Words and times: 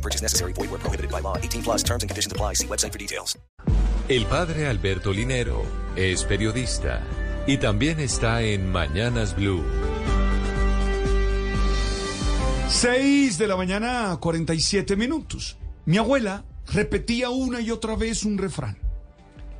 No 0.00 0.02
purchase 0.02 0.22
necessary. 0.22 0.54
Void 0.54 0.70
where 0.70 0.80
prohibited 0.80 1.10
by 1.10 1.20
law. 1.20 1.36
18 1.36 1.62
plus 1.62 1.82
terms 1.82 2.02
and 2.02 2.08
conditions 2.08 2.32
apply. 2.32 2.54
See 2.54 2.66
website 2.66 2.92
for 2.92 2.98
details. 2.98 3.38
El 4.08 4.24
padre 4.24 4.66
Alberto 4.66 5.12
Linero 5.12 5.62
es 5.94 6.24
periodista 6.24 7.02
y 7.46 7.58
también 7.58 8.00
está 8.00 8.42
en 8.42 8.72
Mañanas 8.72 9.36
Blue. 9.36 9.62
6 12.68 13.36
de 13.36 13.46
la 13.46 13.56
mañana, 13.56 14.16
47 14.18 14.96
minutos. 14.96 15.58
Mi 15.84 15.98
abuela 15.98 16.44
repetía 16.72 17.28
una 17.30 17.60
y 17.60 17.70
otra 17.70 17.94
vez 17.94 18.24
un 18.24 18.38
refrán. 18.38 18.78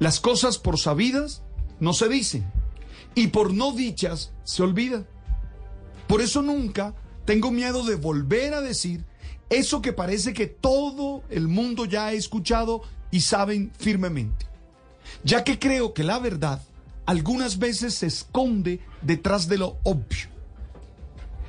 Las 0.00 0.20
cosas 0.20 0.58
por 0.58 0.78
sabidas 0.78 1.42
no 1.80 1.94
se 1.94 2.08
dicen 2.08 2.52
y 3.14 3.28
por 3.28 3.54
no 3.54 3.72
dichas 3.72 4.32
se 4.44 4.62
olvidan. 4.62 5.08
Por 6.06 6.20
eso 6.20 6.42
nunca 6.42 6.94
tengo 7.24 7.50
miedo 7.50 7.84
de 7.84 7.96
volver 7.96 8.54
a 8.54 8.60
decir 8.60 9.04
eso 9.50 9.80
que 9.82 9.92
parece 9.92 10.32
que 10.32 10.46
todo 10.46 11.22
el 11.30 11.48
mundo 11.48 11.84
ya 11.84 12.06
ha 12.06 12.12
escuchado 12.12 12.82
y 13.10 13.20
saben 13.20 13.72
firmemente. 13.78 14.46
Ya 15.24 15.44
que 15.44 15.58
creo 15.58 15.94
que 15.94 16.04
la 16.04 16.18
verdad 16.18 16.60
algunas 17.06 17.58
veces 17.58 17.94
se 17.94 18.06
esconde 18.06 18.80
detrás 19.02 19.48
de 19.48 19.58
lo 19.58 19.78
obvio. 19.84 20.28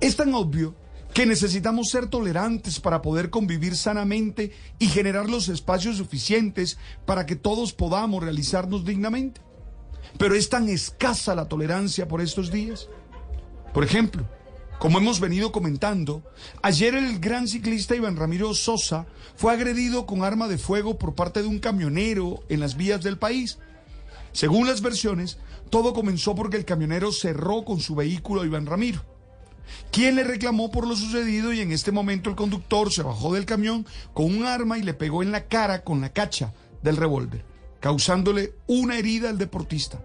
Es 0.00 0.16
tan 0.16 0.34
obvio 0.34 0.74
que 1.14 1.26
necesitamos 1.26 1.88
ser 1.88 2.06
tolerantes 2.06 2.78
para 2.78 3.02
poder 3.02 3.30
convivir 3.30 3.74
sanamente 3.74 4.52
y 4.78 4.86
generar 4.86 5.28
los 5.28 5.48
espacios 5.48 5.96
suficientes 5.96 6.78
para 7.06 7.26
que 7.26 7.34
todos 7.34 7.72
podamos 7.72 8.22
realizarnos 8.22 8.84
dignamente. 8.84 9.40
Pero 10.18 10.34
es 10.34 10.48
tan 10.48 10.68
escasa 10.68 11.34
la 11.34 11.48
tolerancia 11.48 12.06
por 12.06 12.20
estos 12.20 12.52
días. 12.52 12.88
Por 13.72 13.84
ejemplo, 13.84 14.28
como 14.78 14.98
hemos 14.98 15.18
venido 15.18 15.50
comentando, 15.50 16.22
ayer 16.62 16.94
el 16.94 17.18
gran 17.18 17.48
ciclista 17.48 17.96
Iván 17.96 18.16
Ramiro 18.16 18.54
Sosa 18.54 19.06
fue 19.34 19.52
agredido 19.52 20.06
con 20.06 20.22
arma 20.22 20.46
de 20.46 20.56
fuego 20.56 20.98
por 20.98 21.16
parte 21.16 21.42
de 21.42 21.48
un 21.48 21.58
camionero 21.58 22.44
en 22.48 22.60
las 22.60 22.76
vías 22.76 23.02
del 23.02 23.18
país. 23.18 23.58
Según 24.32 24.68
las 24.68 24.80
versiones, 24.80 25.38
todo 25.70 25.92
comenzó 25.92 26.36
porque 26.36 26.56
el 26.56 26.64
camionero 26.64 27.10
cerró 27.10 27.64
con 27.64 27.80
su 27.80 27.96
vehículo 27.96 28.42
a 28.42 28.46
Iván 28.46 28.66
Ramiro. 28.66 29.04
¿Quién 29.90 30.14
le 30.14 30.22
reclamó 30.22 30.70
por 30.70 30.86
lo 30.86 30.94
sucedido 30.94 31.52
y 31.52 31.60
en 31.60 31.72
este 31.72 31.90
momento 31.90 32.30
el 32.30 32.36
conductor 32.36 32.92
se 32.92 33.02
bajó 33.02 33.34
del 33.34 33.46
camión 33.46 33.84
con 34.14 34.26
un 34.26 34.44
arma 34.44 34.78
y 34.78 34.82
le 34.82 34.94
pegó 34.94 35.24
en 35.24 35.32
la 35.32 35.46
cara 35.46 35.82
con 35.82 36.00
la 36.00 36.12
cacha 36.12 36.54
del 36.82 36.96
revólver, 36.96 37.44
causándole 37.80 38.54
una 38.68 38.96
herida 38.96 39.28
al 39.28 39.38
deportista? 39.38 40.00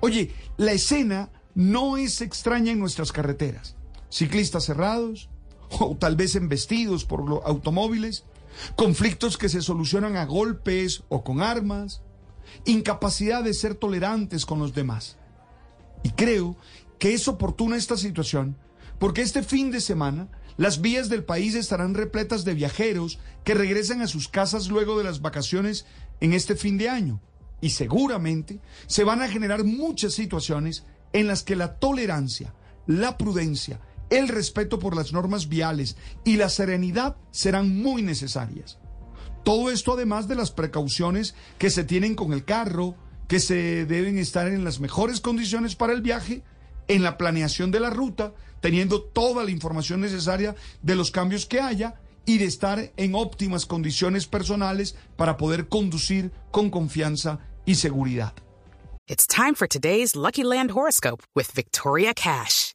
Oye, 0.00 0.34
la 0.56 0.72
escena 0.72 1.30
no 1.54 1.96
es 1.96 2.20
extraña 2.20 2.72
en 2.72 2.80
nuestras 2.80 3.12
carreteras. 3.12 3.76
Ciclistas 4.12 4.64
cerrados, 4.64 5.30
o 5.80 5.96
tal 5.96 6.16
vez 6.16 6.36
embestidos 6.36 7.06
por 7.06 7.26
los 7.26 7.40
automóviles, 7.46 8.24
conflictos 8.76 9.38
que 9.38 9.48
se 9.48 9.62
solucionan 9.62 10.16
a 10.16 10.26
golpes 10.26 11.02
o 11.08 11.24
con 11.24 11.40
armas, 11.40 12.02
incapacidad 12.66 13.42
de 13.42 13.54
ser 13.54 13.74
tolerantes 13.74 14.44
con 14.44 14.58
los 14.58 14.74
demás. 14.74 15.16
Y 16.02 16.10
creo 16.10 16.58
que 16.98 17.14
es 17.14 17.26
oportuna 17.26 17.76
esta 17.76 17.96
situación 17.96 18.58
porque 18.98 19.22
este 19.22 19.42
fin 19.42 19.70
de 19.70 19.80
semana 19.80 20.28
las 20.58 20.82
vías 20.82 21.08
del 21.08 21.24
país 21.24 21.54
estarán 21.54 21.94
repletas 21.94 22.44
de 22.44 22.52
viajeros 22.52 23.18
que 23.44 23.54
regresan 23.54 24.02
a 24.02 24.06
sus 24.06 24.28
casas 24.28 24.68
luego 24.68 24.98
de 24.98 25.04
las 25.04 25.22
vacaciones 25.22 25.86
en 26.20 26.34
este 26.34 26.54
fin 26.54 26.76
de 26.76 26.90
año. 26.90 27.20
Y 27.62 27.70
seguramente 27.70 28.60
se 28.86 29.04
van 29.04 29.22
a 29.22 29.28
generar 29.28 29.64
muchas 29.64 30.12
situaciones 30.12 30.84
en 31.14 31.28
las 31.28 31.42
que 31.42 31.56
la 31.56 31.78
tolerancia, 31.78 32.54
la 32.86 33.16
prudencia, 33.16 33.80
el 34.12 34.28
respeto 34.28 34.78
por 34.78 34.94
las 34.94 35.14
normas 35.14 35.48
viales 35.48 35.96
y 36.22 36.36
la 36.36 36.50
serenidad 36.50 37.16
serán 37.30 37.74
muy 37.82 38.02
necesarias. 38.02 38.78
Todo 39.42 39.70
esto 39.70 39.94
además 39.94 40.28
de 40.28 40.34
las 40.34 40.50
precauciones 40.50 41.34
que 41.58 41.70
se 41.70 41.82
tienen 41.82 42.14
con 42.14 42.34
el 42.34 42.44
carro, 42.44 42.94
que 43.26 43.40
se 43.40 43.86
deben 43.86 44.18
estar 44.18 44.48
en 44.48 44.64
las 44.64 44.80
mejores 44.80 45.20
condiciones 45.20 45.76
para 45.76 45.94
el 45.94 46.02
viaje, 46.02 46.42
en 46.88 47.02
la 47.02 47.16
planeación 47.16 47.70
de 47.70 47.80
la 47.80 47.88
ruta, 47.88 48.34
teniendo 48.60 49.00
toda 49.02 49.44
la 49.44 49.50
información 49.50 50.02
necesaria 50.02 50.54
de 50.82 50.94
los 50.94 51.10
cambios 51.10 51.46
que 51.46 51.60
haya 51.60 51.94
y 52.26 52.36
de 52.36 52.44
estar 52.44 52.92
en 52.96 53.14
óptimas 53.14 53.64
condiciones 53.64 54.26
personales 54.26 54.94
para 55.16 55.38
poder 55.38 55.68
conducir 55.68 56.32
con 56.50 56.68
confianza 56.68 57.40
y 57.64 57.76
seguridad. 57.76 58.34
It's 59.08 59.26
time 59.26 59.54
for 59.54 59.66
today's 59.66 60.14
Lucky 60.14 60.44
Land 60.44 60.72
horoscope 60.72 61.22
with 61.34 61.50
Victoria 61.54 62.12
Cash. 62.14 62.74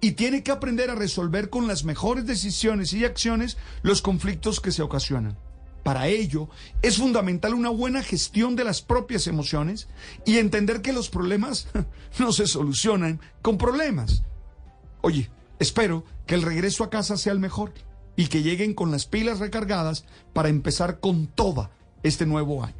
y 0.00 0.12
tiene 0.12 0.42
que 0.42 0.50
aprender 0.50 0.90
a 0.90 0.94
resolver 0.94 1.50
con 1.50 1.66
las 1.66 1.84
mejores 1.84 2.26
decisiones 2.26 2.92
y 2.92 3.04
acciones 3.04 3.56
los 3.82 4.02
conflictos 4.02 4.60
que 4.60 4.72
se 4.72 4.82
ocasionan. 4.82 5.36
Para 5.82 6.08
ello, 6.08 6.48
es 6.82 6.98
fundamental 6.98 7.54
una 7.54 7.70
buena 7.70 8.02
gestión 8.02 8.54
de 8.54 8.64
las 8.64 8.82
propias 8.82 9.26
emociones 9.26 9.88
y 10.26 10.38
entender 10.38 10.82
que 10.82 10.92
los 10.92 11.08
problemas 11.08 11.68
no 12.18 12.32
se 12.32 12.46
solucionan 12.46 13.20
con 13.42 13.56
problemas. 13.56 14.22
Oye, 15.00 15.30
espero 15.58 16.04
que 16.26 16.34
el 16.34 16.42
regreso 16.42 16.84
a 16.84 16.90
casa 16.90 17.16
sea 17.16 17.32
el 17.32 17.40
mejor 17.40 17.72
y 18.16 18.26
que 18.26 18.42
lleguen 18.42 18.74
con 18.74 18.90
las 18.90 19.06
pilas 19.06 19.38
recargadas 19.38 20.04
para 20.34 20.50
empezar 20.50 21.00
con 21.00 21.26
toda 21.26 21.70
este 22.02 22.26
nuevo 22.26 22.62
año. 22.62 22.79